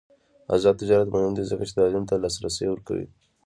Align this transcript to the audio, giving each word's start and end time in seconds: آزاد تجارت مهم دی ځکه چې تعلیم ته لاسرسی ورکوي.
آزاد 0.55 0.75
تجارت 0.81 1.07
مهم 1.13 1.31
دی 1.37 1.43
ځکه 1.51 1.63
چې 1.67 1.73
تعلیم 1.79 2.03
ته 2.09 2.15
لاسرسی 2.23 2.65
ورکوي. 2.69 3.07